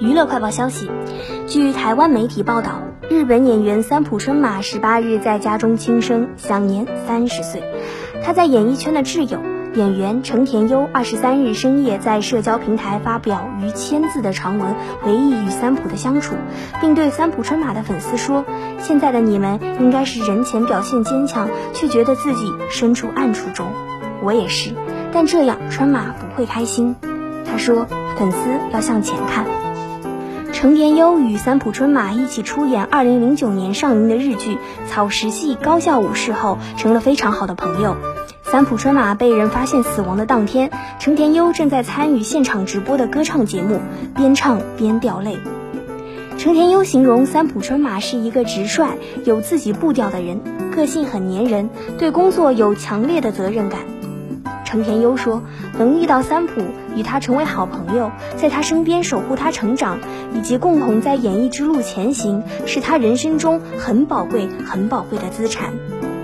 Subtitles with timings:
[0.00, 0.90] 娱乐快报消息，
[1.46, 7.62] 据台湾媒体报道，日本演员三浦春马十八日在家中轻生，享年三十岁。
[8.24, 9.38] 他在演艺圈的挚友
[9.74, 16.34] 演员成田优二十三日深夜在社交平台发表逾千字的长文，回忆与三浦的相处，
[16.80, 18.44] 并对三浦春马的粉丝说
[18.82, 23.68] ：“现在的你们应该是人前表现坚强，却觉得自己身处暗处中。
[24.24, 24.74] 我也是，
[25.12, 26.96] 但这样春马不会开心。”
[27.46, 27.86] 他说
[28.18, 28.38] ：“粉丝
[28.72, 29.46] 要向前看。”
[30.64, 34.54] 成田优与三浦春马一起出演2009年上映的日剧
[34.88, 37.98] 《草食系高校武士》后，成了非常好的朋友。
[38.44, 43.78] 三浦春马被人发现死亡的当天，成田优正在参与现场直播的歌唱节目，
[44.16, 45.36] 边唱边掉泪。
[46.38, 48.88] 成田优形容三浦春马是一个直率、
[49.26, 50.40] 有自己步调的人，
[50.74, 53.80] 个性很粘人，对工作有强烈的责任感。
[54.74, 55.40] 成田优说
[55.78, 56.60] ：“能遇到三浦，
[56.96, 60.00] 与他成为好朋友，在他身边守护他成长，
[60.34, 65.74] 以及共同在演艺之路前行，是他人生中很宝贵、很宝贵的资产。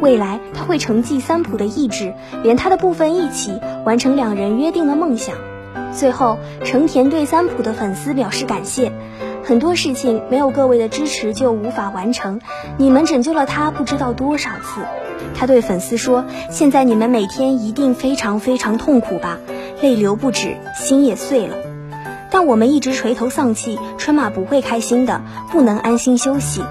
[0.00, 5.34] 未来他会承继三浦的意志，连他的部分一起完成两人约定的梦想。”
[5.92, 8.90] 最后，成田对三浦的粉丝表示感谢。
[9.44, 12.40] 很多事情没有各位的支持就无法完成，
[12.78, 14.80] 你们拯救了他不知道多少次。
[15.34, 19.38] 他对粉丝说：“现在你们每天一定非常非常痛苦吧，
[19.80, 21.56] 泪流不止，心也碎了。
[22.30, 26.62] 但我们一直垂头丧气，春马不会开心的，不能安心休息。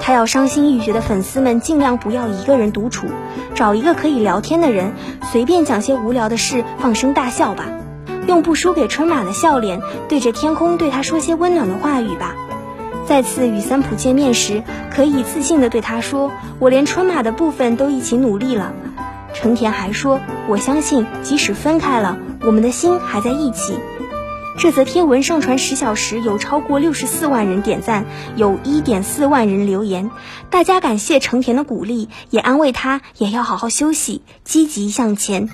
[0.00, 3.06] 他要伤心欲绝的粉丝们尽量不要一个人独处，
[3.54, 4.92] 找一个可以聊天的人，
[5.32, 7.66] 随便讲些无聊的事，放声大笑吧。”
[8.26, 12.34] 用不输给春马的笑脸，对着天空对他说些温暖的话语吧。
[13.06, 18.72] 再次与三浦见面时，可以自信地对他说：“我连春马的部分都一起努力了。”
[19.34, 23.78] 成田还说：“我相信，即使分开了，我们的心还在一起。”
[24.56, 30.10] 这则贴文上传十小时，有超过六十四万人点赞，有一点四万人留言。
[30.48, 35.48] 大家感谢成田的鼓励，也安慰他也要好好休息，积极向前。